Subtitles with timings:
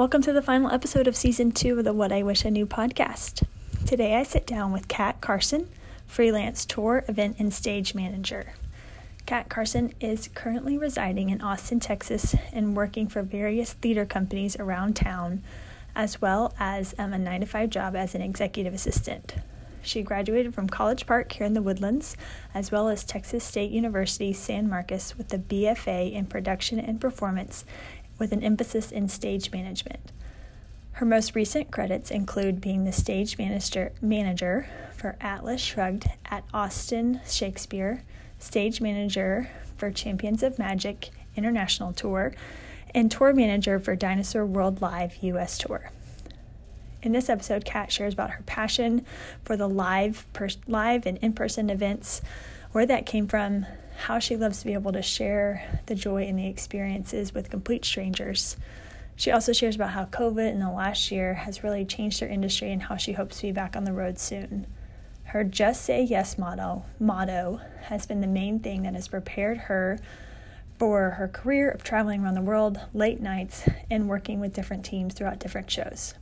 [0.00, 2.64] Welcome to the final episode of season two of the What I Wish I Knew
[2.64, 3.44] podcast.
[3.84, 5.68] Today I sit down with Kat Carson,
[6.06, 8.54] freelance tour, event, and stage manager.
[9.26, 14.96] Kat Carson is currently residing in Austin, Texas, and working for various theater companies around
[14.96, 15.42] town,
[15.94, 19.34] as well as um, a nine to five job as an executive assistant.
[19.82, 22.16] She graduated from College Park here in the Woodlands,
[22.54, 27.64] as well as Texas State University San Marcos with a BFA in Production and Performance
[28.20, 30.12] with an emphasis in stage management.
[30.92, 37.22] Her most recent credits include being the stage manager, manager for Atlas Shrugged at Austin
[37.26, 38.04] Shakespeare,
[38.38, 42.34] stage manager for Champions of Magic International Tour,
[42.94, 45.90] and tour manager for Dinosaur World Live US Tour.
[47.02, 49.06] In this episode, Kat shares about her passion
[49.42, 52.20] for the live, per- live and in-person events,
[52.72, 53.64] where that came from,
[54.00, 57.84] how she loves to be able to share the joy and the experiences with complete
[57.84, 58.56] strangers.
[59.14, 62.72] She also shares about how COVID in the last year has really changed her industry
[62.72, 64.66] and how she hopes to be back on the road soon.
[65.24, 69.98] Her just say yes motto, motto has been the main thing that has prepared her
[70.78, 75.12] for her career of traveling around the world, late nights, and working with different teams
[75.12, 76.14] throughout different shows.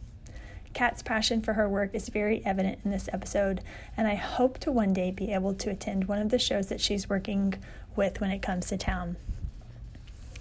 [0.79, 3.63] Kat's passion for her work is very evident in this episode,
[3.97, 6.81] and I hope to one day be able to attend one of the shows that
[6.81, 7.55] she's working
[7.97, 9.17] with when it comes to town.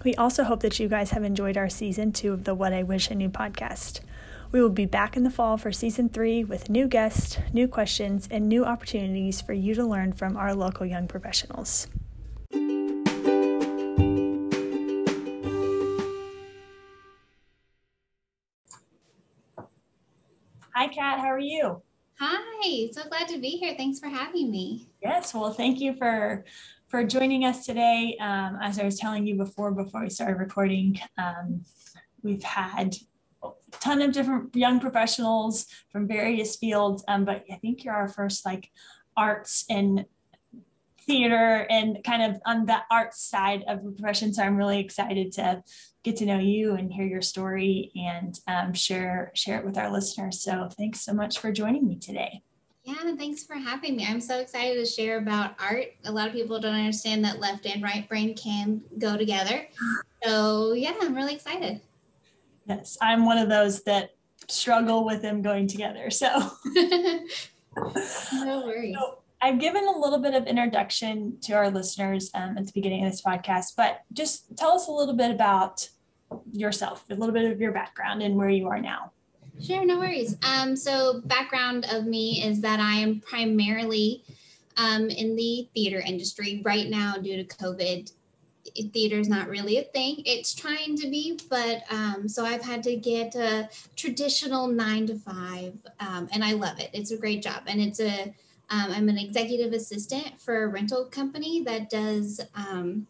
[0.04, 2.84] We also hope that you guys have enjoyed our season two of the What I
[2.84, 3.98] Wish I Knew podcast.
[4.52, 8.28] We will be back in the fall for season three with new guests, new questions,
[8.30, 11.88] and new opportunities for you to learn from our local young professionals.
[20.74, 21.20] Hi, Kat.
[21.20, 21.82] How are you?
[22.20, 22.88] Hi.
[22.92, 23.74] So glad to be here.
[23.76, 24.88] Thanks for having me.
[25.02, 25.34] Yes.
[25.34, 26.44] Well, thank you for
[26.88, 28.16] for joining us today.
[28.20, 31.64] Um, as I was telling you before, before we started recording, um,
[32.22, 32.96] we've had
[33.42, 38.08] a ton of different young professionals from various fields, um, but I think you're our
[38.08, 38.70] first like
[39.16, 40.06] arts and
[41.08, 44.32] theater and kind of on the arts side of the profession.
[44.32, 45.64] So I'm really excited to
[46.04, 49.90] get to know you and hear your story and um, share share it with our
[49.90, 50.40] listeners.
[50.40, 52.42] So thanks so much for joining me today.
[52.84, 54.06] Yeah, and thanks for having me.
[54.06, 55.86] I'm so excited to share about art.
[56.04, 59.66] A lot of people don't understand that left and right brain can go together.
[60.22, 61.80] So yeah, I'm really excited.
[62.66, 64.10] Yes, I'm one of those that
[64.48, 66.10] struggle with them going together.
[66.10, 66.28] So
[68.34, 68.94] no worries.
[68.98, 73.04] So, I've given a little bit of introduction to our listeners um, at the beginning
[73.04, 75.88] of this podcast, but just tell us a little bit about
[76.52, 79.12] yourself, a little bit of your background and where you are now.
[79.60, 80.36] Sure, no worries.
[80.42, 84.24] Um, so, background of me is that I am primarily
[84.76, 88.12] um, in the theater industry right now due to COVID.
[88.92, 90.22] Theater is not really a thing.
[90.26, 95.16] It's trying to be, but um, so I've had to get a traditional nine to
[95.16, 96.90] five, um, and I love it.
[96.92, 98.32] It's a great job, and it's a
[98.70, 103.06] um, I'm an executive assistant for a rental company that does um,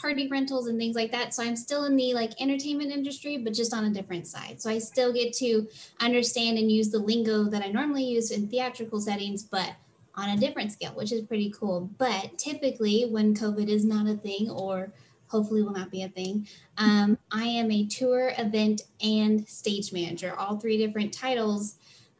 [0.00, 1.34] party rentals and things like that.
[1.34, 4.60] So I'm still in the like entertainment industry, but just on a different side.
[4.60, 5.68] So I still get to
[6.00, 9.72] understand and use the lingo that I normally use in theatrical settings, but
[10.14, 11.90] on a different scale, which is pretty cool.
[11.98, 14.92] But typically, when COVID is not a thing or
[15.28, 20.34] hopefully will not be a thing, um, I am a tour, event, and stage manager,
[20.36, 21.76] all three different titles.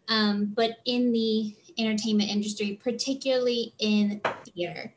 [0.08, 4.92] Um, but in the entertainment industry, particularly in theater.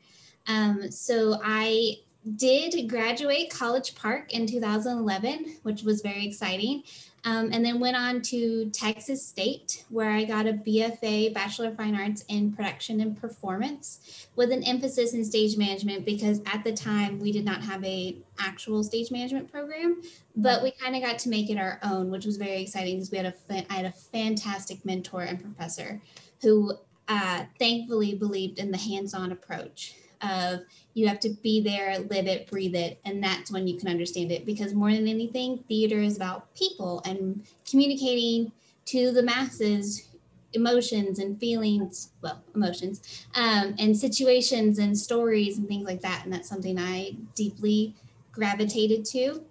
[0.46, 1.98] Um, so I
[2.36, 6.82] did graduate College Park in 2011, which was very exciting.
[7.26, 11.76] Um, and then went on to Texas State, where I got a BFA, Bachelor of
[11.76, 16.72] Fine Arts in Production and Performance, with an emphasis in stage management because at the
[16.72, 20.02] time we did not have a actual stage management program,
[20.36, 23.10] but we kind of got to make it our own, which was very exciting because
[23.10, 26.02] we had a I had a fantastic mentor and professor
[26.44, 26.74] who
[27.08, 30.60] uh, thankfully believed in the hands-on approach of
[30.94, 34.30] you have to be there, live it, breathe it, and that's when you can understand
[34.30, 34.46] it.
[34.46, 38.52] Because more than anything, theater is about people and communicating
[38.86, 40.08] to the masses
[40.54, 46.22] emotions and feelings, well, emotions, um, and situations and stories and things like that.
[46.24, 47.94] And that's something I deeply
[48.32, 49.44] gravitated to.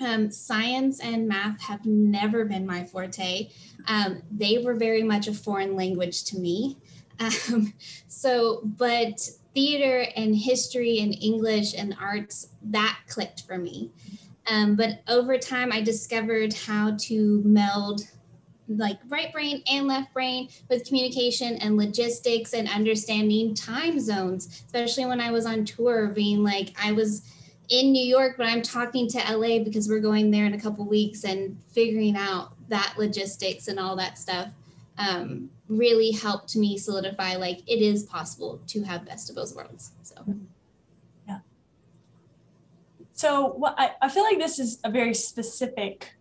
[0.00, 3.50] Um, science and math have never been my forte.
[3.86, 6.78] Um, they were very much a foreign language to me.
[7.52, 7.74] Um,
[8.08, 9.20] so, but
[9.54, 13.90] theater and history and English and arts, that clicked for me.
[14.50, 18.02] Um, but over time, I discovered how to meld
[18.68, 25.06] like right brain and left brain with communication and logistics and understanding time zones, especially
[25.06, 27.22] when I was on tour, being like, I was
[27.70, 30.84] in New York, but I'm talking to LA because we're going there in a couple
[30.84, 34.48] weeks and figuring out that logistics and all that stuff
[34.98, 39.92] um, really helped me solidify like it is possible to have best of both worlds.
[40.02, 40.16] So,
[41.28, 41.38] yeah.
[43.12, 46.14] So, well, I, I feel like this is a very specific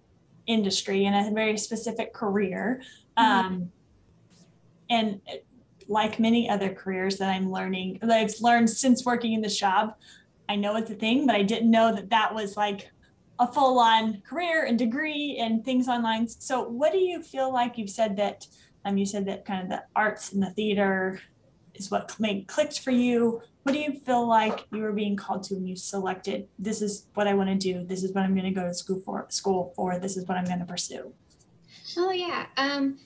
[0.45, 2.81] industry and a very specific career.
[3.17, 3.47] Mm-hmm.
[3.47, 3.71] Um,
[4.91, 5.19] and
[5.87, 9.95] like many other careers that I'm learning, that I've learned since working in this job,
[10.49, 12.89] I know it's a thing, but I didn't know that that was like
[13.37, 16.27] a full on career and degree and things online.
[16.27, 18.47] So, what do you feel like you've said that?
[18.83, 21.21] Um, you said that kind of the arts and the theater
[21.75, 23.41] is what made clicked for you.
[23.63, 26.47] What do you feel like you were being called to when you selected?
[26.57, 27.85] This is what I want to do.
[27.85, 29.27] This is what I'm going to go to school for.
[29.29, 29.99] School for.
[29.99, 31.13] This is what I'm going to pursue.
[31.97, 32.47] Oh yeah.
[32.57, 32.97] Um.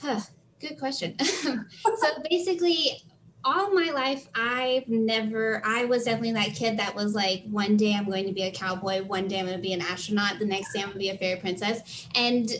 [0.00, 0.20] Huh,
[0.60, 1.18] good question.
[1.20, 3.02] so basically,
[3.44, 7.94] all my life i've never i was definitely that kid that was like one day
[7.94, 10.44] i'm going to be a cowboy one day i'm going to be an astronaut the
[10.44, 12.08] next day i'm going to be a fairy princess.
[12.14, 12.50] And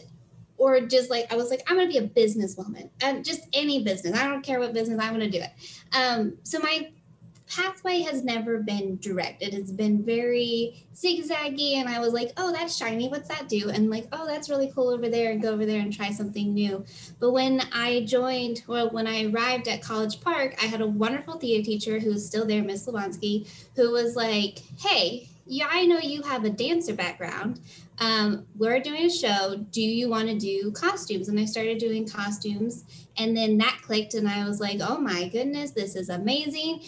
[0.57, 2.91] or just like i was like i'm going to be a businesswoman.
[3.01, 4.19] And just any business.
[4.19, 5.51] I don't care what business i'm going to do it.
[5.97, 6.91] Um, so my
[7.49, 9.43] pathway has never been direct.
[9.43, 11.75] It has been very zigzaggy.
[11.77, 13.09] And I was like, oh, that's shiny.
[13.09, 13.71] What's that do?
[13.71, 16.53] And like, oh, that's really cool over there and go over there and try something
[16.53, 16.85] new.
[17.19, 21.39] But when I joined, well, when I arrived at College Park, I had a wonderful
[21.39, 26.23] theater teacher who's still there, Miss Lebonsky, who was like, hey, yeah, I know you
[26.23, 27.61] have a dancer background.
[28.01, 29.65] Um, we're doing a show.
[29.71, 31.29] Do you want to do costumes?
[31.29, 32.85] And I started doing costumes.
[33.17, 36.83] And then that clicked, and I was like, oh my goodness, this is amazing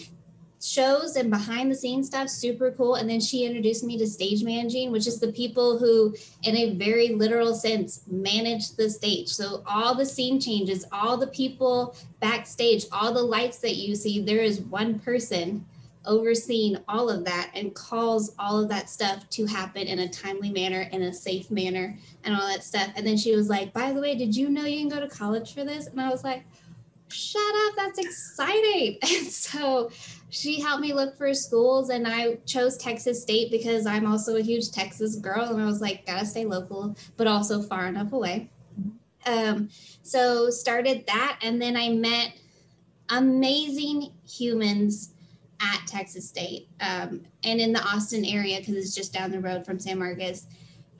[0.61, 2.95] shows and behind the scenes stuff super cool.
[2.95, 6.75] And then she introduced me to stage managing which is the people who in a
[6.75, 9.27] very literal sense manage the stage.
[9.27, 14.21] So all the scene changes all the people backstage all the lights that you see
[14.21, 15.65] there is one person
[16.05, 20.49] overseeing all of that and calls all of that stuff to happen in a timely
[20.49, 22.91] manner in a safe manner and all that stuff.
[22.95, 25.07] And then she was like by the way did you know you can go to
[25.07, 25.87] college for this?
[25.87, 26.43] And i was like
[27.09, 28.97] shut up that's exciting.
[29.03, 29.91] And so
[30.31, 34.41] she helped me look for schools and i chose texas state because i'm also a
[34.41, 38.49] huge texas girl and i was like gotta stay local but also far enough away
[39.27, 39.69] um,
[40.01, 42.33] so started that and then i met
[43.09, 45.13] amazing humans
[45.61, 49.65] at texas state um, and in the austin area because it's just down the road
[49.65, 50.47] from san marcos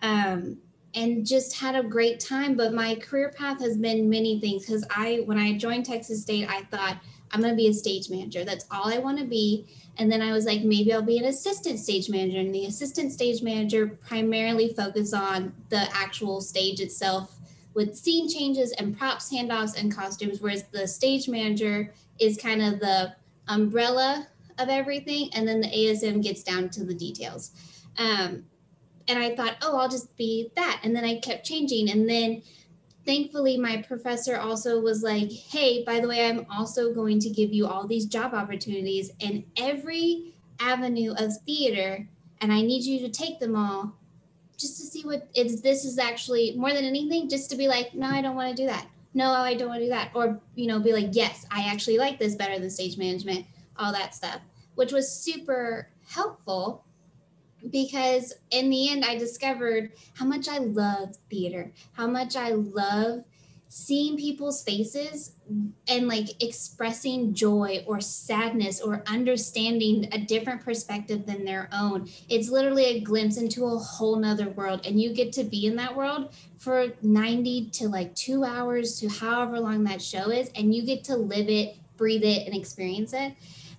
[0.01, 0.57] um,
[0.94, 2.56] and just had a great time.
[2.56, 6.50] But my career path has been many things because I, when I joined Texas State,
[6.50, 6.98] I thought
[7.31, 8.44] I'm going to be a stage manager.
[8.44, 9.68] That's all I want to be.
[9.98, 12.39] And then I was like, maybe I'll be an assistant stage manager.
[12.39, 17.38] And the assistant stage manager primarily focus on the actual stage itself
[17.74, 20.42] with scene changes and props, handoffs, and costumes.
[20.42, 23.16] Whereas the stage manager is kind of the
[23.48, 24.27] umbrella
[24.60, 25.30] of everything.
[25.34, 27.51] And then the ASM gets down to the details.
[27.98, 28.45] Um,
[29.07, 30.81] and I thought, oh, I'll just be that.
[30.84, 31.89] And then I kept changing.
[31.89, 32.44] And then
[33.06, 37.53] thankfully, my professor also was like, hey, by the way, I'm also going to give
[37.53, 42.07] you all these job opportunities in every avenue of theater.
[42.39, 43.94] And I need you to take them all
[44.57, 47.94] just to see what is this is actually more than anything, just to be like,
[47.94, 48.88] no, I don't want to do that.
[49.13, 50.12] No, I don't want to do that.
[50.13, 53.45] Or, you know, be like, yes, I actually like this better than stage management,
[53.77, 54.39] all that stuff,
[54.75, 56.86] which was super helpful
[57.70, 63.24] because in the end i discovered how much i love theater how much i love
[63.74, 65.32] seeing people's faces
[65.88, 72.10] and like expressing joy or sadness or understanding a different perspective than their own.
[72.27, 75.77] It's literally a glimpse into a whole nother world and you get to be in
[75.77, 80.75] that world for 90 to like two hours to however long that show is and
[80.75, 83.34] you get to live it breathe it and experience it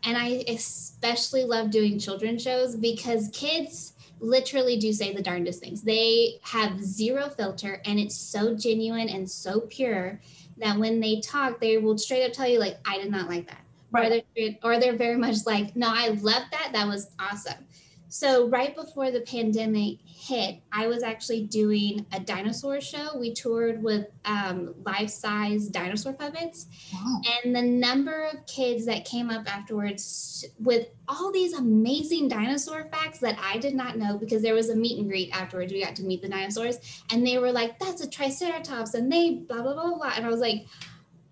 [0.04, 5.82] and I especially love doing children's shows because kids literally do say the darndest things.
[5.82, 10.20] They have zero filter and it's so genuine and so pure
[10.58, 13.48] that when they talk, they will straight up tell you, like, I did not like
[13.48, 13.60] that.
[13.90, 14.12] Right.
[14.12, 16.70] Or, they're, or they're very much like, no, I loved that.
[16.72, 17.66] That was awesome.
[18.12, 23.16] So, right before the pandemic hit, I was actually doing a dinosaur show.
[23.16, 26.66] We toured with um, life size dinosaur puppets.
[26.92, 27.22] Wow.
[27.42, 33.18] And the number of kids that came up afterwards with all these amazing dinosaur facts
[33.20, 35.72] that I did not know because there was a meet and greet afterwards.
[35.72, 39.36] We got to meet the dinosaurs and they were like, that's a triceratops and they
[39.36, 40.12] blah, blah, blah, blah.
[40.14, 40.66] And I was like,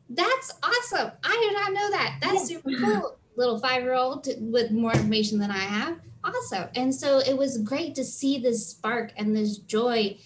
[0.09, 1.13] that's awesome.
[1.23, 2.21] I did not know that.
[2.23, 3.19] That's super cool.
[3.37, 6.69] Little five year old with more information than I have awesome.
[6.75, 10.19] And so it was great to see this spark and this joy.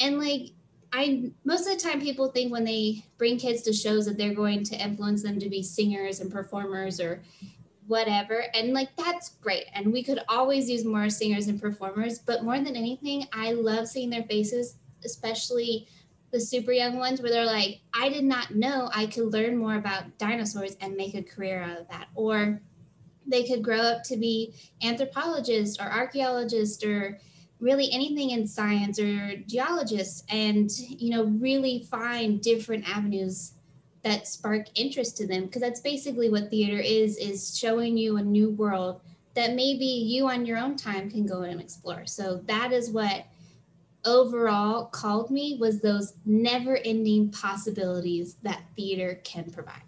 [0.00, 0.52] And like,
[0.92, 4.34] I most of the time people think when they bring kids to shows that they're
[4.34, 7.22] going to influence them to be singers and performers or
[7.86, 8.44] whatever.
[8.54, 9.66] And like, that's great.
[9.74, 12.18] And we could always use more singers and performers.
[12.18, 15.86] But more than anything, I love seeing their faces, especially
[16.32, 19.76] the super young ones where they're like, I did not know I could learn more
[19.76, 22.08] about dinosaurs and make a career out of that.
[22.14, 22.60] Or
[23.26, 27.18] they could grow up to be anthropologists or archaeologists or
[27.58, 33.54] really anything in science or geologists and you know really find different avenues
[34.02, 35.46] that spark interest to them.
[35.46, 39.00] Because that's basically what theater is is showing you a new world
[39.34, 42.06] that maybe you on your own time can go and explore.
[42.06, 43.26] So that is what
[44.04, 49.82] overall called me was those never ending possibilities that theater can provide.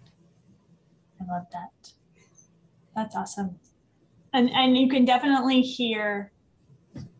[1.21, 1.93] I love that
[2.99, 3.59] that's awesome.
[4.33, 6.31] And and you can definitely hear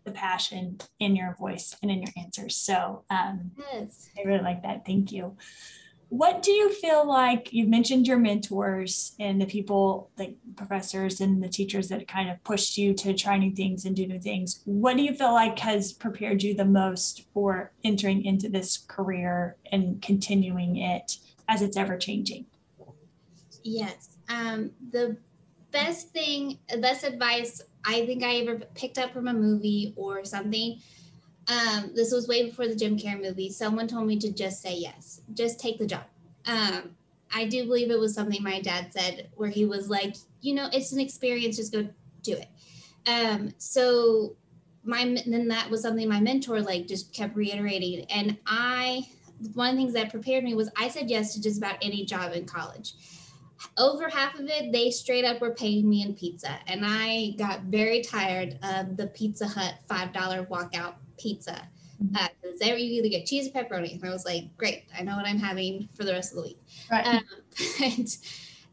[0.03, 2.55] the passion in your voice and in your answers.
[2.55, 4.09] So um, yes.
[4.17, 4.86] i really like that.
[4.86, 5.36] Thank you.
[6.09, 11.41] What do you feel like you've mentioned your mentors and the people like professors and
[11.41, 14.62] the teachers that kind of pushed you to try new things and do new things.
[14.65, 19.55] What do you feel like has prepared you the most for entering into this career
[19.71, 21.17] and continuing it
[21.48, 22.48] as it's ever changing?
[23.63, 24.17] Yes.
[24.29, 25.17] Um, the
[25.71, 30.79] best thing best advice i think i ever picked up from a movie or something
[31.49, 33.49] um, this was way before the Jim Carrey movie.
[33.49, 36.03] Someone told me to just say yes, just take the job.
[36.45, 36.95] Um,
[37.33, 40.69] I do believe it was something my dad said, where he was like, you know,
[40.71, 41.88] it's an experience, just go
[42.21, 42.49] do it.
[43.07, 44.35] Um, so
[44.83, 49.07] my then that was something my mentor like just kept reiterating, and I
[49.53, 52.05] one of the things that prepared me was I said yes to just about any
[52.05, 52.93] job in college.
[53.77, 57.63] Over half of it, they straight up were paying me in pizza, and I got
[57.63, 61.67] very tired of the Pizza Hut five dollar walkout pizza.
[62.01, 62.29] Because
[62.61, 62.71] mm-hmm.
[62.71, 63.93] uh, you either get cheese or pepperoni.
[63.93, 66.43] And I was like, great, I know what I'm having for the rest of the
[66.43, 66.61] week.
[66.89, 67.05] Right.
[67.05, 67.23] Um,
[67.83, 68.17] and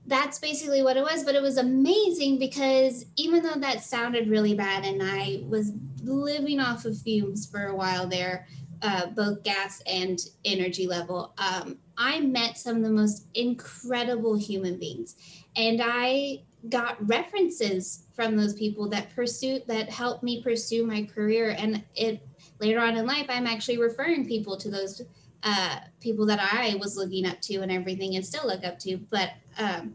[0.06, 1.24] that's basically what it was.
[1.24, 6.60] But it was amazing because even though that sounded really bad and I was living
[6.60, 8.46] off of fumes for a while there,
[8.82, 14.78] uh, both gas and energy level, um, I met some of the most incredible human
[14.78, 15.16] beings.
[15.56, 21.54] And I got references from those people that pursue that helped me pursue my career
[21.58, 22.26] and it
[22.60, 25.02] later on in life, I'm actually referring people to those
[25.42, 28.96] uh, people that I was looking up to and everything and still look up to.
[28.96, 29.94] But um,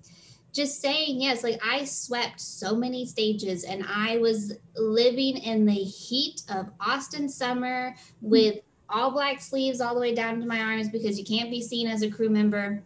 [0.53, 5.73] just saying, yes, like I swept so many stages and I was living in the
[5.73, 8.59] heat of Austin summer with
[8.91, 11.88] all black sleeves all the way down to my arms because you can't be seen
[11.88, 12.83] as a crew member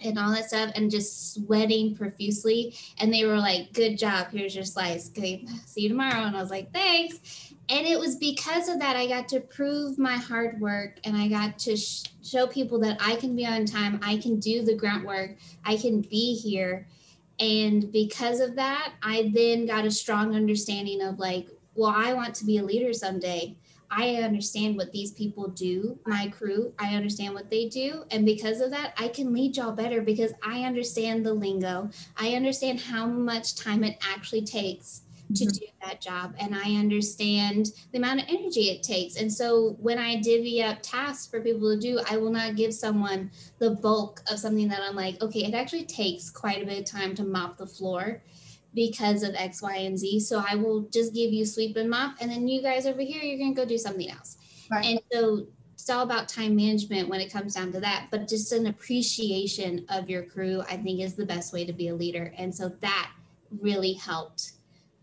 [0.00, 2.74] and all that stuff and just sweating profusely.
[2.98, 4.28] And they were like, Good job.
[4.32, 5.10] Here's your slice.
[5.10, 6.24] Okay, see you tomorrow.
[6.24, 9.98] And I was like, Thanks and it was because of that I got to prove
[9.98, 13.64] my hard work and I got to sh- show people that I can be on
[13.64, 16.86] time, I can do the grunt work, I can be here.
[17.40, 22.34] And because of that, I then got a strong understanding of like, well, I want
[22.36, 23.56] to be a leader someday.
[23.96, 28.04] I understand what these people do, my crew, I understand what they do.
[28.10, 31.90] And because of that, I can lead y'all better because I understand the lingo.
[32.16, 35.02] I understand how much time it actually takes
[35.34, 35.56] to mm-hmm.
[35.58, 39.16] do that job and I understand the amount of energy it takes.
[39.16, 42.74] And so when I divvy up tasks for people to do, I will not give
[42.74, 46.80] someone the bulk of something that I'm like, okay, it actually takes quite a bit
[46.80, 48.22] of time to mop the floor
[48.74, 50.20] because of X, Y, and Z.
[50.20, 53.22] So I will just give you sweep and mop, and then you guys over here,
[53.22, 54.36] you're gonna go do something else.
[54.70, 54.84] Right.
[54.84, 58.08] And so it's all about time management when it comes down to that.
[58.10, 61.88] But just an appreciation of your crew, I think, is the best way to be
[61.88, 62.32] a leader.
[62.38, 63.12] And so that
[63.60, 64.52] really helped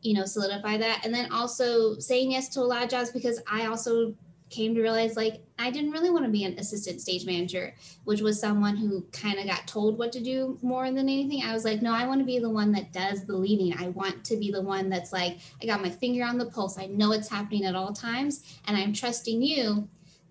[0.01, 3.39] you know solidify that and then also saying yes to a lot of jobs because
[3.49, 4.13] i also
[4.51, 8.21] came to realize like i didn't really want to be an assistant stage manager which
[8.21, 11.43] was someone who kind of got told what to do more than anything.
[11.43, 13.73] I was like no i want to be the one that does the leading.
[13.77, 16.77] I want to be the one that's like i got my finger on the pulse.
[16.77, 19.87] I know it's happening at all times and i'm trusting you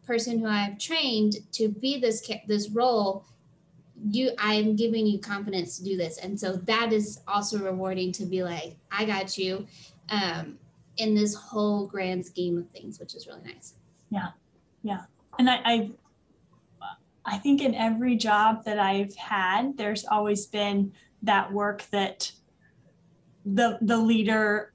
[0.06, 3.24] person who i've trained to be this this role.
[4.10, 6.18] You i'm giving you confidence to do this.
[6.18, 9.66] And so that is also rewarding to be like i got you
[10.10, 10.58] um,
[10.96, 13.74] in this whole grand scheme of things which is really nice
[14.10, 14.28] yeah
[14.82, 15.02] yeah
[15.38, 15.90] and I, I
[17.24, 22.32] i think in every job that i've had there's always been that work that
[23.44, 24.72] the the leader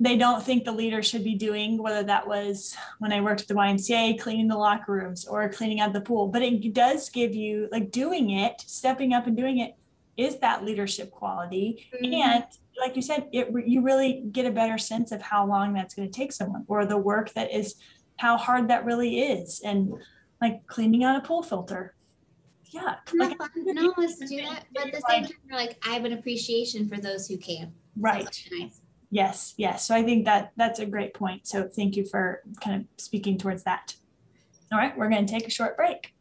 [0.00, 3.48] they don't think the leader should be doing, whether that was when I worked at
[3.48, 6.28] the YMCA, cleaning the locker rooms or cleaning out the pool.
[6.28, 9.74] But it does give you, like, doing it, stepping up and doing it
[10.16, 11.88] is that leadership quality.
[11.94, 12.14] Mm-hmm.
[12.14, 12.44] And
[12.80, 16.08] like you said, it, you really get a better sense of how long that's going
[16.08, 17.74] to take someone or the work that is,
[18.18, 19.60] how hard that really is.
[19.64, 19.94] And
[20.40, 21.94] like cleaning out a pool filter.
[22.66, 22.96] Yeah.
[23.14, 24.66] Like, no to do that.
[24.74, 27.72] But at the same time, we're like, I have an appreciation for those who can.
[27.96, 28.44] Right.
[28.52, 28.82] Nice.
[29.10, 29.86] Yes, yes.
[29.86, 31.46] So I think that that's a great point.
[31.46, 33.94] So thank you for kind of speaking towards that.
[34.70, 36.12] All right, we're going to take a short break.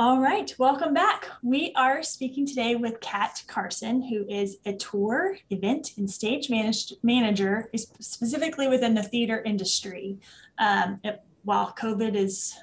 [0.00, 1.26] All right, welcome back.
[1.42, 6.92] We are speaking today with Kat Carson, who is a tour, event, and stage managed,
[7.02, 10.20] manager, specifically within the theater industry.
[10.56, 12.56] Um, it, while COVID is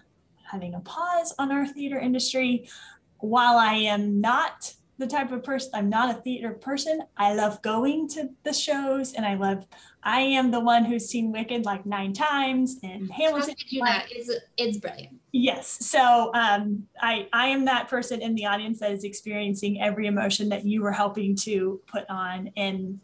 [0.49, 2.69] having a pause on our theater industry,
[3.17, 7.01] while I am not the type of person i'm not a theater person.
[7.17, 9.65] I love going to the shows and i love
[10.03, 14.07] i am the one who's seen wicked like nine times and hamilton How you like,
[14.11, 15.19] it's, it's brilliant.
[15.31, 15.67] Yes.
[15.67, 20.49] So um, i i am that person in the audience that is experiencing every emotion
[20.49, 22.99] that you were helping to put on and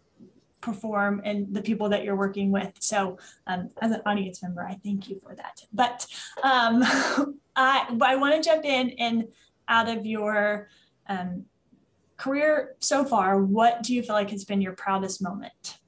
[0.62, 2.72] perform and the people that you're working with.
[2.80, 3.18] So
[3.48, 5.64] um, as an audience member i thank you for that.
[5.74, 6.06] But
[6.44, 6.84] um,
[7.56, 9.28] i i want to jump in and
[9.68, 10.70] out of your
[11.08, 11.46] um,
[12.22, 15.80] career so far, what do you feel like has been your proudest moment?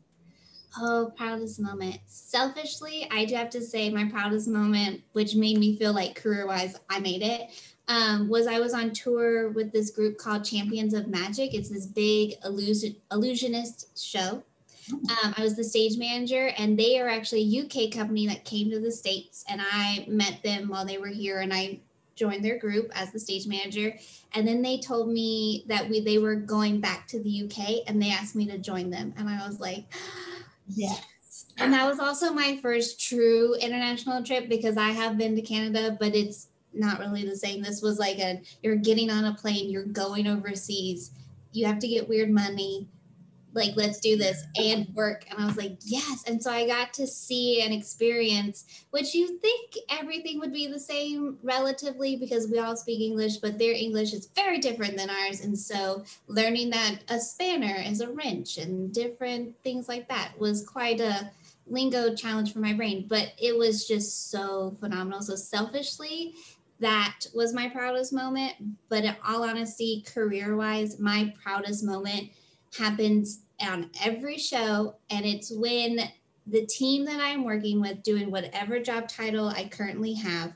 [0.76, 2.00] Oh, proudest moment.
[2.08, 6.48] Selfishly, I do have to say my proudest moment, which made me feel like career
[6.48, 7.52] wise, I made it,
[7.88, 11.54] um, was I was on tour with this group called Champions of Magic.
[11.54, 14.44] It's this big illusion, illusionist show.
[14.92, 18.72] Um, I was the stage manager, and they are actually a UK company that came
[18.72, 21.80] to the States, and I met them while they were here, and I
[22.16, 23.96] joined their group as the stage manager.
[24.34, 28.02] And then they told me that we they were going back to the UK and
[28.02, 29.14] they asked me to join them.
[29.18, 29.86] And I was like
[30.68, 31.06] yes.
[31.58, 35.98] And that was also my first true international trip because I have been to Canada
[36.00, 37.62] but it's not really the same.
[37.62, 41.12] This was like a you're getting on a plane you're going overseas
[41.52, 42.88] you have to get weird money
[43.54, 45.26] like let's do this and work.
[45.30, 46.24] And i was like yes.
[46.28, 50.80] And so i got to see and experience which you think everything would be the
[50.80, 55.42] same relatively because we all speak english but their english is very different than ours.
[55.42, 60.66] And so learning that a spanner is a wrench and different things like that was
[60.66, 61.32] quite a
[61.68, 63.06] lingo challenge for my brain.
[63.08, 65.22] But it was just so phenomenal.
[65.22, 66.34] So selfishly
[66.80, 68.56] that was my proudest moment.
[68.90, 72.32] But in all honesty career wise my proudest moment
[72.78, 74.96] happens on every show.
[75.10, 76.00] And it's when
[76.48, 80.54] the team that I'm working with, doing whatever job title I currently have,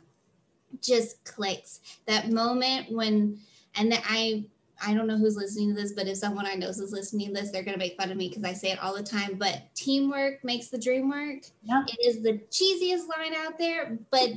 [0.81, 1.81] just clicks.
[2.05, 3.39] That moment when,
[3.75, 4.45] and I,
[4.85, 7.33] I don't know who's listening to this, but if someone I know is listening to
[7.33, 9.35] this, they're gonna make fun of me because I say it all the time.
[9.35, 11.45] But teamwork makes the dream work.
[11.63, 11.83] Yeah.
[11.87, 14.29] It is the cheesiest line out there, but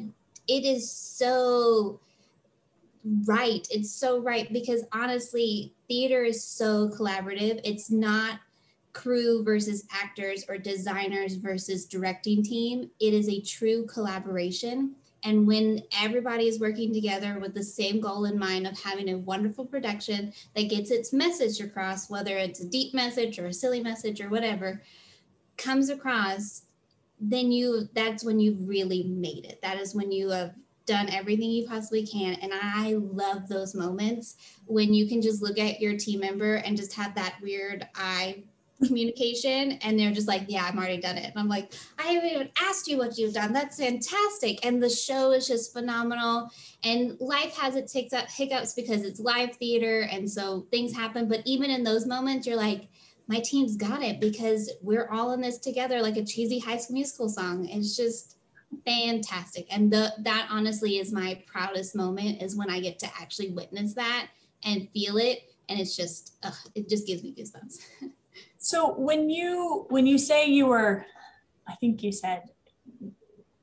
[0.48, 2.00] it is so
[3.26, 3.66] right.
[3.70, 7.60] It's so right because honestly, theater is so collaborative.
[7.64, 8.40] It's not
[8.92, 12.90] crew versus actors or designers versus directing team.
[13.00, 14.94] It is a true collaboration.
[15.22, 19.18] And when everybody is working together with the same goal in mind of having a
[19.18, 23.82] wonderful production that gets its message across, whether it's a deep message or a silly
[23.82, 24.82] message or whatever,
[25.58, 26.62] comes across,
[27.20, 29.60] then you that's when you've really made it.
[29.60, 30.54] That is when you have
[30.86, 32.34] done everything you possibly can.
[32.34, 36.76] And I love those moments when you can just look at your team member and
[36.76, 38.42] just have that weird eye
[38.84, 41.26] communication and they're just like yeah i've already done it.
[41.26, 43.52] And i'm like i haven't even asked you what you've done.
[43.52, 44.64] That's fantastic.
[44.64, 46.50] And the show is just phenomenal.
[46.82, 51.28] And life has its hiccups because it's live theater and so things happen.
[51.28, 52.88] But even in those moments you're like
[53.28, 56.94] my team's got it because we're all in this together like a cheesy high school
[56.94, 57.68] musical song.
[57.68, 58.36] It's just
[58.84, 59.66] fantastic.
[59.70, 63.94] And the, that honestly is my proudest moment is when i get to actually witness
[63.94, 64.28] that
[64.64, 65.40] and feel it.
[65.68, 67.78] And it's just ugh, it just gives me goosebumps
[68.58, 71.04] So when you when you say you were,
[71.66, 72.42] I think you said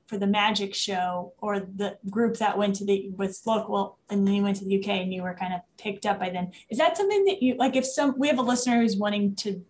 [0.07, 4.33] for the magic show or the group that went to the was local and then
[4.33, 6.51] you went to the UK and you were kind of picked up by then.
[6.69, 9.61] Is that something that you like if some we have a listener who's wanting to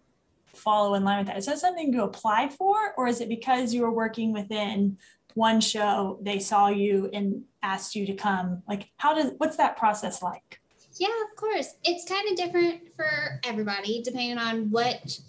[0.46, 1.38] follow in line with that?
[1.38, 4.98] Is that something to apply for or is it because you were working within
[5.34, 8.62] one show they saw you and asked you to come?
[8.68, 10.62] Like how does what's that process like?
[11.00, 11.76] Yeah, of course.
[11.84, 15.20] It's kind of different for everybody depending on what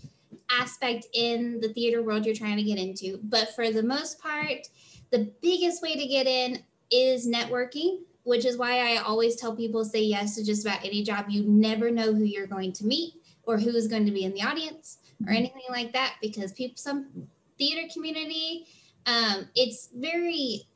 [0.50, 3.20] aspect in the theater world you're trying to get into.
[3.22, 4.68] But for the most part,
[5.11, 9.85] the biggest way to get in is networking, which is why I always tell people
[9.85, 11.26] say yes to just about any job.
[11.28, 14.35] You never know who you're going to meet or who is going to be in
[14.35, 15.37] the audience or mm-hmm.
[15.37, 17.28] anything like that because people some
[17.59, 18.66] theater community
[19.07, 20.67] um, it's very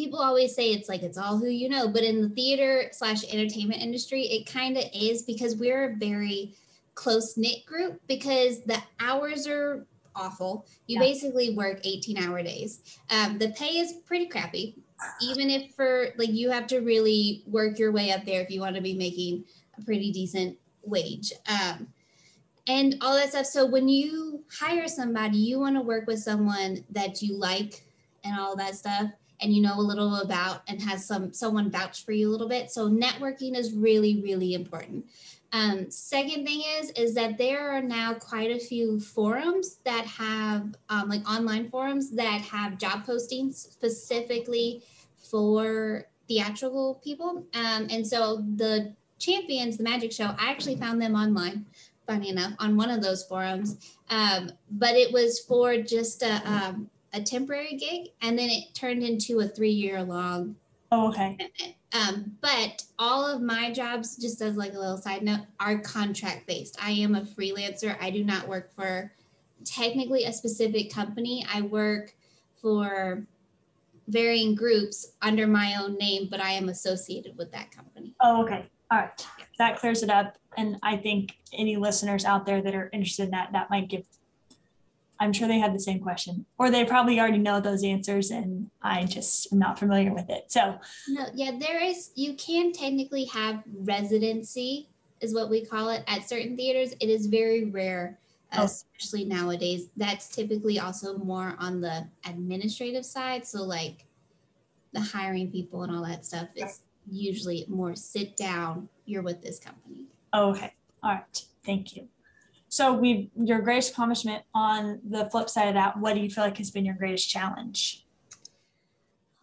[0.00, 3.22] people always say it's like it's all who you know but in the theater slash
[3.32, 6.54] entertainment industry it kind of is because we're a very
[6.94, 9.86] close knit group because the hours are
[10.16, 11.06] awful you yeah.
[11.06, 14.74] basically work 18 hour days um, the pay is pretty crappy
[15.22, 18.60] even if for like you have to really work your way up there if you
[18.60, 19.44] want to be making
[19.78, 21.32] a pretty decent wage.
[21.48, 21.88] Um,
[22.66, 23.46] and all that stuff.
[23.46, 27.84] So when you hire somebody, you want to work with someone that you like
[28.22, 32.04] and all that stuff and you know a little about and has some someone vouch
[32.04, 32.70] for you a little bit.
[32.70, 35.06] So networking is really, really important.
[35.52, 40.74] Um, second thing is is that there are now quite a few forums that have
[40.88, 44.82] um, like online forums that have job postings specifically
[45.30, 47.44] for theatrical people.
[47.54, 51.66] Um, and so the champions, the magic show, I actually found them online
[52.10, 53.76] funny enough, on one of those forums.
[54.08, 59.02] Um, but it was for just a, um, a temporary gig, and then it turned
[59.02, 60.56] into a three year long.
[60.92, 61.38] Oh, okay.
[61.92, 66.46] Um, but all of my jobs, just as like a little side note, are contract
[66.46, 66.76] based.
[66.82, 67.96] I am a freelancer.
[68.00, 69.12] I do not work for
[69.64, 71.46] technically a specific company.
[71.52, 72.14] I work
[72.60, 73.24] for
[74.08, 78.14] varying groups under my own name, but I am associated with that company.
[78.20, 78.66] Oh, okay.
[78.90, 79.26] All right.
[79.58, 80.36] That clears it up.
[80.56, 84.04] And I think any listeners out there that are interested in that, that might give,
[85.20, 88.70] I'm sure they had the same question, or they probably already know those answers and
[88.80, 90.50] I just am not familiar with it.
[90.50, 90.78] So,
[91.08, 94.88] no, yeah, there is, you can technically have residency,
[95.20, 96.94] is what we call it at certain theaters.
[97.00, 98.18] It is very rare,
[98.52, 98.64] uh, oh.
[98.64, 99.88] especially nowadays.
[99.94, 103.46] That's typically also more on the administrative side.
[103.46, 104.06] So, like,
[104.94, 106.80] the hiring people and all that stuff is
[107.10, 110.06] usually more sit down, you're with this company.
[110.34, 110.72] okay.
[111.02, 111.44] All right.
[111.64, 112.08] Thank you.
[112.70, 116.44] So we your greatest accomplishment on the flip side of that, what do you feel
[116.44, 118.06] like has been your greatest challenge?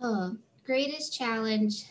[0.01, 1.83] Oh, greatest challenge,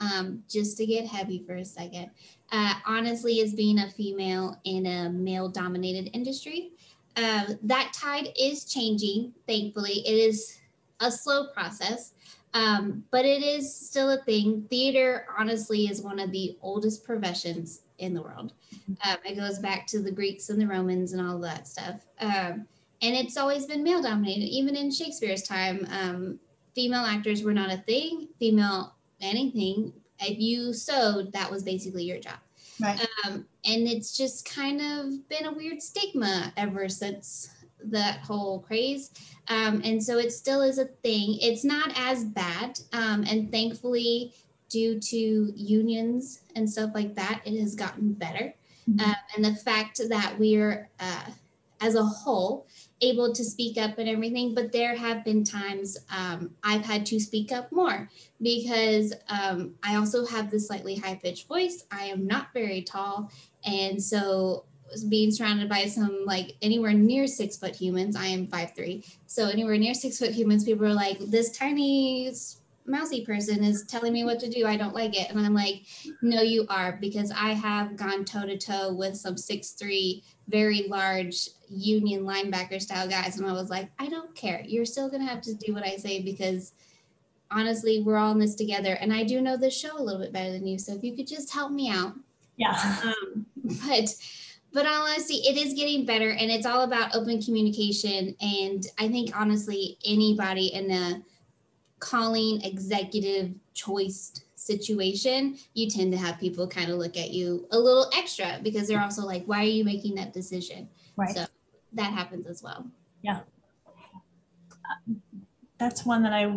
[0.00, 2.10] um, just to get heavy for a second,
[2.52, 6.70] uh, honestly, is being a female in a male dominated industry.
[7.16, 10.06] Uh, that tide is changing, thankfully.
[10.06, 10.60] It is
[11.00, 12.12] a slow process.
[12.52, 14.64] Um, but it is still a thing.
[14.70, 18.52] Theater, honestly, is one of the oldest professions in the world.
[18.74, 19.10] Mm-hmm.
[19.10, 22.00] Um, it goes back to the Greeks and the Romans and all that stuff.
[22.20, 22.66] Um,
[23.02, 24.44] and it's always been male dominated.
[24.44, 26.38] Even in Shakespeare's time, um,
[26.74, 29.92] female actors were not a thing, female anything.
[30.20, 32.38] If you sewed, that was basically your job.
[32.80, 33.00] Right.
[33.24, 37.50] Um, and it's just kind of been a weird stigma ever since
[37.84, 39.10] that whole craze.
[39.48, 41.38] Um, and so it still is a thing.
[41.40, 42.80] It's not as bad.
[42.92, 44.32] Um, and thankfully,
[44.74, 48.52] due to unions and stuff like that, it has gotten better.
[48.90, 49.00] Mm-hmm.
[49.00, 51.30] Um, and the fact that we're, uh,
[51.80, 52.66] as a whole,
[53.00, 54.54] able to speak up and everything.
[54.54, 58.08] But there have been times um, I've had to speak up more
[58.40, 61.84] because um, I also have this slightly high pitched voice.
[61.90, 63.30] I am not very tall.
[63.64, 64.64] And so
[65.08, 68.16] being surrounded by some like anywhere near six foot humans.
[68.16, 72.32] I am five three, so anywhere near six foot humans, people are like, "This tiny
[72.86, 74.66] mousy person is telling me what to do.
[74.66, 75.82] I don't like it," and I'm like,
[76.22, 80.86] "No, you are," because I have gone toe to toe with some six three, very
[80.88, 84.64] large union linebacker style guys, and I was like, "I don't care.
[84.66, 86.72] You're still gonna have to do what I say because."
[87.50, 90.32] Honestly, we're all in this together, and I do know this show a little bit
[90.32, 90.76] better than you.
[90.76, 92.14] So if you could just help me out,
[92.56, 93.00] yeah.
[93.04, 93.46] Um,
[93.86, 94.16] but
[94.74, 98.34] but honestly, it is getting better and it's all about open communication.
[98.40, 101.22] And I think honestly, anybody in a
[102.04, 107.78] calling executive choice situation, you tend to have people kind of look at you a
[107.78, 110.86] little extra because they're also like, why are you making that decision?
[111.16, 111.34] Right.
[111.34, 111.46] So
[111.94, 112.86] that happens as well.
[113.22, 113.40] Yeah.
[115.78, 116.54] That's one that I,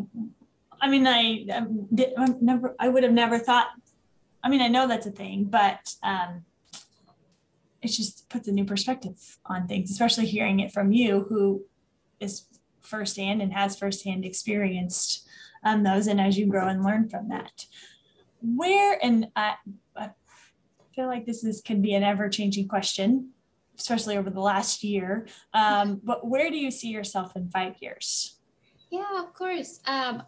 [0.81, 3.67] I mean, I, I never, I would have never thought,
[4.43, 6.43] I mean, I know that's a thing, but um,
[7.81, 11.63] it just puts a new perspective on things, especially hearing it from you who
[12.19, 12.47] is
[12.81, 15.26] firsthand and has firsthand experienced
[15.67, 16.08] um, those.
[16.08, 17.65] And as you grow and learn from that,
[18.41, 19.56] where, and I,
[19.95, 20.10] I
[20.95, 23.32] feel like this is could be an ever changing question,
[23.77, 25.27] especially over the last year.
[25.53, 28.38] Um, but where do you see yourself in five years?
[28.89, 29.82] Yeah, of course.
[29.86, 30.23] Um,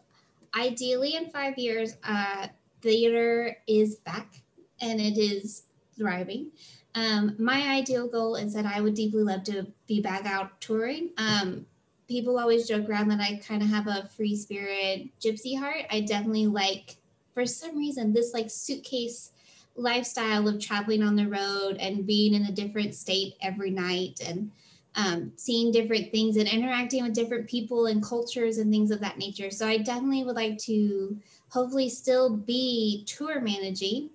[0.58, 2.48] ideally, in five years, uh,
[2.82, 4.42] theater is back
[4.82, 5.64] and it is
[5.98, 6.52] thriving.
[6.96, 11.12] Um, my ideal goal is that I would deeply love to be back out touring.
[11.18, 11.66] Um,
[12.10, 15.86] people always joke around that I kind of have a free spirit gypsy heart.
[15.92, 16.98] I definitely like,
[17.34, 19.32] for some reason, this like suitcase
[19.76, 24.52] lifestyle of traveling on the road and being in a different state every night and
[24.96, 29.20] um, seeing different things and interacting with different people and cultures and things of that
[29.20, 29.52] nature.
[29.52, 31.18] So I definitely would like to
[31.50, 34.10] hopefully still be tour managing.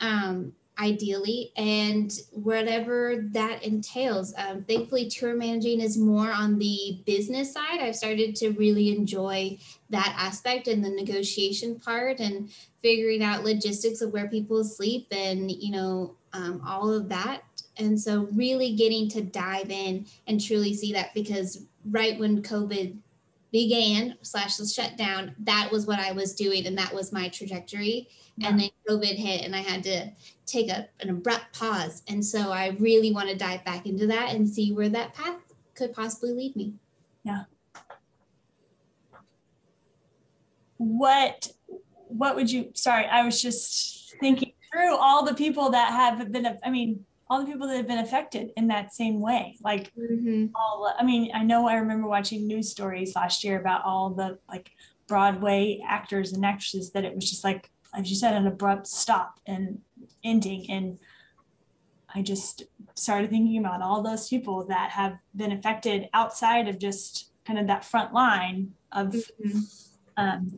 [0.00, 4.34] Um, ideally and whatever that entails.
[4.36, 7.80] Um, thankfully, tour managing is more on the business side.
[7.80, 9.58] I've started to really enjoy
[9.90, 12.50] that aspect and the negotiation part and
[12.82, 17.42] figuring out logistics of where people sleep and, you know, um, all of that.
[17.76, 22.96] And so, really getting to dive in and truly see that because right when COVID
[23.52, 28.08] began slash the shutdown, that was what I was doing and that was my trajectory.
[28.36, 28.48] Yeah.
[28.48, 30.10] And then COVID hit and I had to
[30.46, 32.02] take a, an abrupt pause.
[32.08, 35.36] And so I really want to dive back into that and see where that path
[35.74, 36.74] could possibly lead me.
[37.24, 37.44] Yeah.
[40.78, 41.52] What
[42.08, 46.58] what would you sorry, I was just thinking through all the people that have been
[46.64, 49.56] I mean all the people that have been affected in that same way.
[49.62, 50.46] Like mm-hmm.
[50.56, 54.38] all, I mean, I know I remember watching news stories last year about all the
[54.48, 54.72] like
[55.06, 59.38] Broadway actors and actresses that it was just like, as you said, an abrupt stop
[59.46, 59.80] and
[60.24, 60.68] ending.
[60.68, 60.98] And
[62.12, 62.64] I just
[62.96, 67.68] started thinking about all those people that have been affected outside of just kind of
[67.68, 69.60] that front line of mm-hmm.
[70.16, 70.50] um,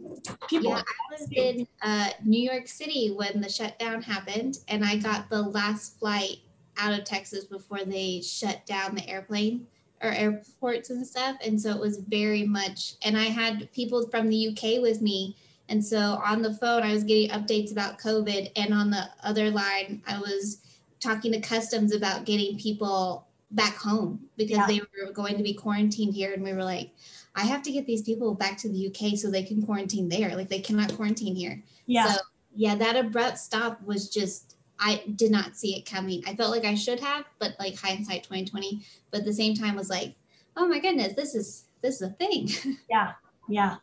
[0.49, 0.71] people.
[0.71, 5.29] Yeah, I was in uh, New York City when the shutdown happened, and I got
[5.29, 6.39] the last flight
[6.79, 9.67] out of Texas before they shut down the airplane
[10.03, 11.37] or airports and stuff.
[11.45, 15.37] And so it was very much, and I had people from the UK with me.
[15.69, 18.51] And so on the phone, I was getting updates about COVID.
[18.57, 20.59] And on the other line, I was
[21.01, 24.67] talking to customs about getting people back home because yeah.
[24.67, 26.33] they were going to be quarantined here.
[26.33, 26.91] And we were like,
[27.35, 30.35] I have to get these people back to the UK so they can quarantine there.
[30.37, 31.63] Like they cannot quarantine here.
[31.87, 32.13] Yeah.
[32.13, 32.21] So
[32.55, 34.52] yeah, that abrupt stop was just
[34.83, 36.23] I did not see it coming.
[36.27, 38.85] I felt like I should have, but like hindsight 2020.
[39.11, 40.17] But at the same time was like,
[40.57, 42.49] oh my goodness, this is this is a thing.
[42.91, 43.13] Yeah.
[43.49, 43.77] Yeah.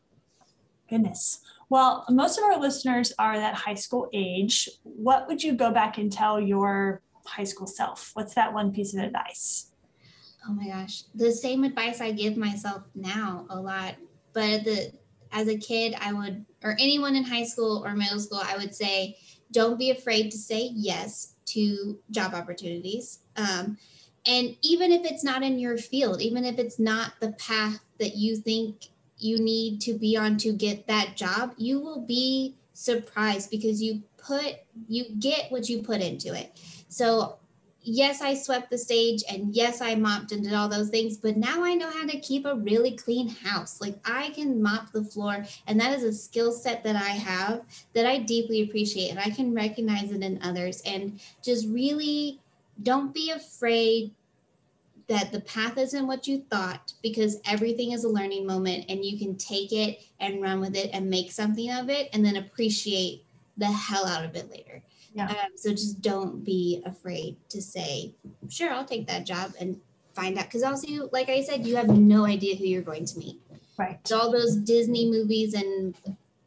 [0.89, 1.39] Goodness.
[1.69, 4.69] Well, most of our listeners are that high school age.
[4.83, 8.12] What would you go back and tell your high school self?
[8.13, 9.71] What's that one piece of advice?
[10.47, 11.03] Oh my gosh.
[11.15, 13.95] The same advice I give myself now a lot.
[14.33, 14.91] But the
[15.31, 18.73] as a kid, I would or anyone in high school or middle school, I would
[18.73, 19.17] say
[19.51, 23.19] don't be afraid to say yes to job opportunities.
[23.35, 23.77] Um,
[24.25, 28.15] and even if it's not in your field, even if it's not the path that
[28.15, 33.49] you think you need to be on to get that job, you will be surprised
[33.49, 34.55] because you put,
[34.88, 36.59] you get what you put into it.
[36.89, 37.38] So
[37.89, 41.38] yes, I swept the stage and yes, I mopped and did all those things, but
[41.38, 43.82] now I know how to keep a really clean house.
[43.82, 47.62] Like I can mop the floor, and that is a skill set that I have
[47.93, 50.82] that I deeply appreciate, and I can recognize it in others.
[50.86, 52.39] And just really
[52.82, 54.13] don't be afraid
[55.08, 59.17] that the path isn't what you thought because everything is a learning moment and you
[59.17, 63.25] can take it and run with it and make something of it and then appreciate
[63.58, 64.84] the hell out of it later.
[65.19, 65.32] Yeah.
[65.32, 68.13] Um, so just don't be afraid to say,
[68.47, 69.79] sure, I'll take that job and
[70.13, 70.45] find out.
[70.45, 73.39] Because also, like I said, you have no idea who you're going to meet.
[73.77, 73.99] Right.
[74.08, 75.95] So all those Disney movies and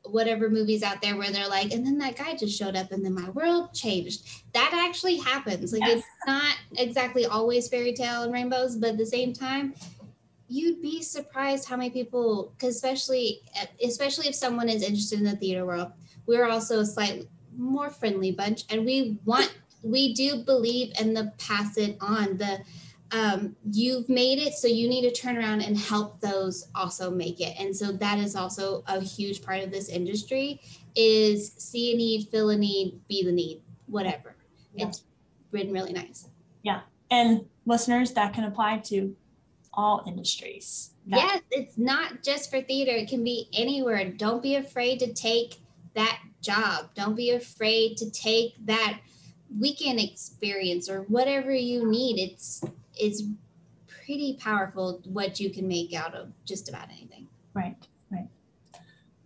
[0.06, 3.04] whatever movies out there where they're like, and then that guy just showed up and
[3.04, 4.26] then my world changed.
[4.52, 5.72] That actually happens.
[5.72, 5.98] Like yes.
[5.98, 9.74] it's not exactly always fairy tale and rainbows, but at the same time,
[10.48, 13.40] you'd be surprised how many people, because especially
[13.82, 15.92] especially if someone is interested in the theater world,
[16.26, 21.76] we're also slightly more friendly bunch and we want we do believe in the pass
[21.76, 22.60] it on the
[23.12, 27.40] um, you've made it so you need to turn around and help those also make
[27.40, 27.54] it.
[27.58, 30.60] And so that is also a huge part of this industry
[30.96, 34.34] is see a need fill a need be the need whatever.
[34.74, 34.88] Yeah.
[34.88, 35.04] it's
[35.50, 36.28] been really nice.
[36.62, 36.80] Yeah.
[37.10, 39.14] And listeners that can apply to
[39.74, 40.94] all industries.
[41.06, 44.10] That- yes it's not just for theater it can be anywhere.
[44.10, 45.60] Don't be afraid to take
[45.94, 46.90] that job.
[46.94, 48.98] Don't be afraid to take that
[49.59, 52.18] weekend experience or whatever you need.
[52.18, 52.62] It's
[52.94, 53.22] it's
[53.87, 57.28] pretty powerful what you can make out of just about anything.
[57.55, 57.76] Right,
[58.11, 58.28] right.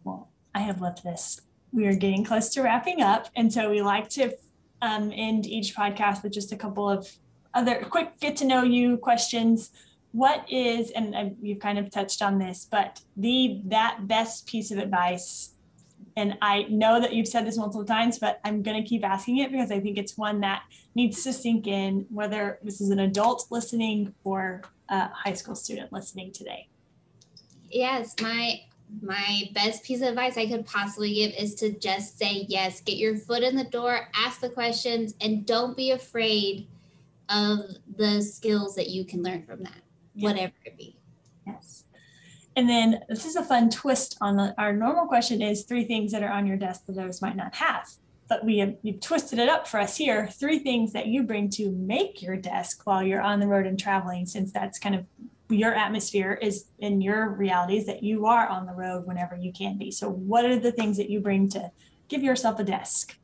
[0.05, 1.41] Well, I have loved this.
[1.73, 4.37] We are getting close to wrapping up, and so we like to
[4.83, 7.11] um, end each podcast with just a couple of
[7.55, 9.71] other quick get to know you questions.
[10.13, 14.79] What is, and you've kind of touched on this, but the that best piece of
[14.79, 15.56] advice
[16.17, 19.39] and I know that you've said this multiple times, but I'm going to keep asking
[19.39, 20.63] it because I think it's one that
[20.95, 25.93] needs to sink in, whether this is an adult listening or a high school student
[25.93, 26.69] listening today.
[27.71, 28.63] Yes, my
[29.03, 32.97] my best piece of advice I could possibly give is to just say yes, get
[32.97, 36.69] your foot in the door, ask the questions, and don't be afraid
[37.29, 37.59] of
[37.97, 39.83] the skills that you can learn from that,
[40.15, 40.29] yeah.
[40.29, 40.97] whatever it be.
[41.47, 41.85] Yes.
[42.57, 46.11] And then this is a fun twist on the, our normal question is three things
[46.13, 47.87] that are on your desk that others might not have.
[48.29, 50.27] but we have you've twisted it up for us here.
[50.29, 53.79] Three things that you bring to make your desk while you're on the road and
[53.79, 55.05] traveling, since that's kind of
[55.49, 59.79] your atmosphere is in your realities that you are on the road whenever you can
[59.79, 59.91] be.
[59.93, 61.71] So, what are the things that you bring to
[62.09, 63.17] give yourself a desk?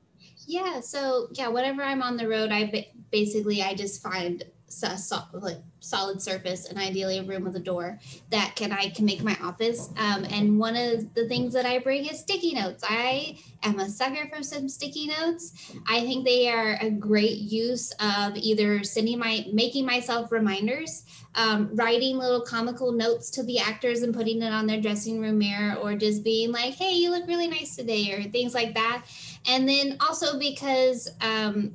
[0.47, 0.81] Yeah.
[0.81, 5.59] So yeah, whenever I'm on the road, I basically I just find so, so, like
[5.81, 7.99] solid surface and ideally a room with a door
[8.31, 9.91] that can I can make my office.
[9.97, 12.83] Um, and one of the things that I bring is sticky notes.
[12.89, 15.73] I am a sucker for some sticky notes.
[15.87, 21.05] I think they are a great use of either sending my making myself reminders,
[21.35, 25.39] um, writing little comical notes to the actors and putting it on their dressing room
[25.39, 29.05] mirror, or just being like, "Hey, you look really nice today," or things like that.
[29.47, 31.75] And then also because um,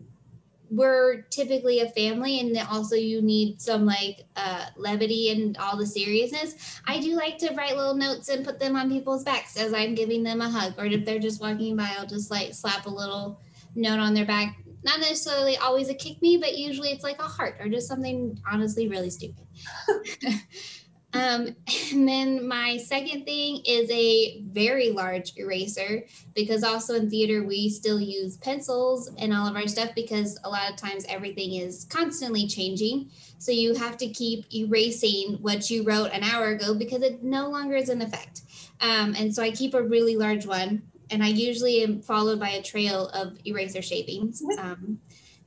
[0.70, 5.86] we're typically a family and also you need some like uh, levity and all the
[5.86, 6.82] seriousness.
[6.86, 9.96] I do like to write little notes and put them on people's backs as i'm
[9.96, 12.90] giving them a hug or if they're just walking by i'll just like slap a
[12.90, 13.40] little
[13.76, 14.58] note on their back.
[14.84, 18.40] Not necessarily always a kick me but usually it's like a heart or just something
[18.50, 19.46] honestly really stupid
[21.14, 21.56] Um,
[21.92, 27.70] and then my second thing is a very large eraser because also in theater we
[27.70, 31.86] still use pencils and all of our stuff because a lot of times everything is
[31.90, 33.10] constantly changing.
[33.40, 37.50] So you have to keep erasing what you wrote an hour ago because it no
[37.50, 38.42] longer is in effect.
[38.82, 42.50] Um, and so I keep a really large one and I usually am followed by
[42.50, 45.00] a trail of eraser shavings um,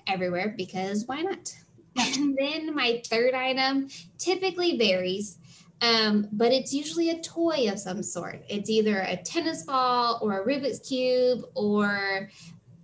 [0.06, 1.54] everywhere because why not?
[1.96, 5.39] And then my third item typically varies
[5.80, 8.44] um, but it's usually a toy of some sort.
[8.48, 12.30] It's either a tennis ball or a Rubik's Cube, or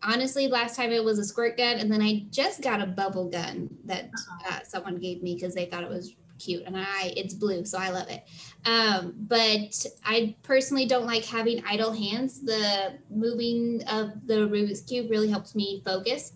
[0.02, 1.76] honestly, last time it was a squirt gun.
[1.76, 4.10] And then I just got a bubble gun that
[4.48, 7.78] uh, someone gave me because they thought it was cute and I it's blue so
[7.78, 8.24] I love it
[8.64, 15.10] um, but I personally don't like having idle hands the moving of the Rubik's cube
[15.10, 16.32] really helps me focus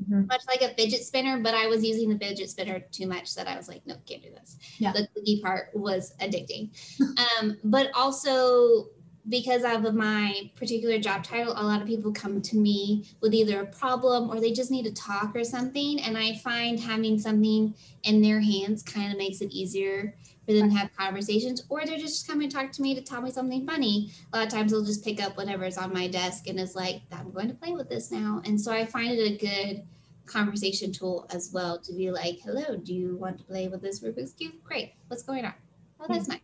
[0.00, 0.26] mm-hmm.
[0.26, 3.48] much like a fidget spinner, but I was using the fidget spinner too much that
[3.48, 4.58] I was like, no, can't do this.
[4.78, 4.92] Yeah.
[4.92, 6.70] The cookie part was addicting.
[7.40, 8.88] um, but also
[9.28, 13.62] because of my particular job title, a lot of people come to me with either
[13.62, 16.00] a problem or they just need to talk or something.
[16.00, 20.14] And I find having something in their hands kind of makes it easier
[20.46, 23.22] for them to have conversations, or they're just coming to talk to me to tell
[23.22, 24.10] me something funny.
[24.32, 27.02] A lot of times they'll just pick up whatever's on my desk and it's like,
[27.12, 28.42] I'm going to play with this now.
[28.44, 29.82] And so I find it a good
[30.26, 34.00] conversation tool as well to be like, hello, do you want to play with this
[34.00, 34.54] Rubik's Cube?
[34.62, 34.94] Great.
[35.08, 35.54] What's going on?
[36.00, 36.40] Oh, that's nice.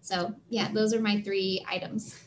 [0.00, 2.18] So yeah, those are my three items.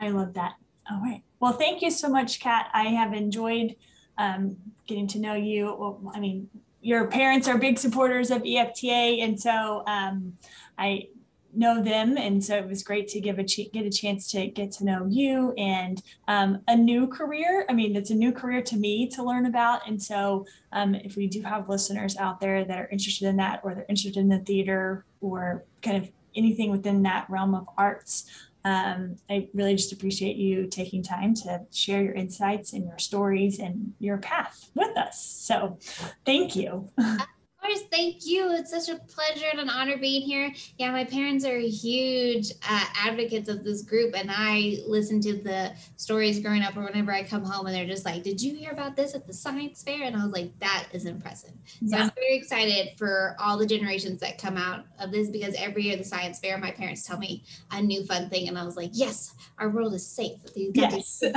[0.00, 0.54] I love that.
[0.90, 1.22] All right.
[1.40, 2.68] Well, thank you so much, Kat.
[2.74, 3.76] I have enjoyed
[4.18, 5.66] um, getting to know you.
[5.66, 6.48] Well, I mean,
[6.82, 10.34] your parents are big supporters of EFTA, and so um,
[10.76, 11.08] I
[11.54, 14.72] know them, and so it was great to give a get a chance to get
[14.72, 17.64] to know you and um, a new career.
[17.68, 21.14] I mean, it's a new career to me to learn about, and so um, if
[21.16, 24.28] we do have listeners out there that are interested in that, or they're interested in
[24.28, 28.24] the theater, or kind of anything within that realm of arts.
[28.64, 33.58] Um, I really just appreciate you taking time to share your insights and your stories
[33.58, 35.24] and your path with us.
[35.24, 35.78] So,
[36.24, 36.90] thank you.
[37.62, 38.52] course, thank you.
[38.52, 40.52] It's such a pleasure and an honor being here.
[40.78, 45.72] Yeah, my parents are huge uh, advocates of this group, and I listen to the
[45.96, 48.70] stories growing up, or whenever I come home, and they're just like, "Did you hear
[48.70, 52.04] about this at the science fair?" And I was like, "That is impressive." So yeah.
[52.04, 55.96] I'm very excited for all the generations that come out of this because every year
[55.96, 58.90] the science fair, my parents tell me a new fun thing, and I was like,
[58.92, 61.22] "Yes, our world is safe." Yes.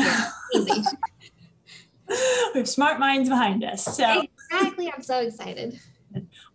[2.07, 3.83] we have smart minds behind us.
[3.97, 5.79] So exactly, I'm so excited.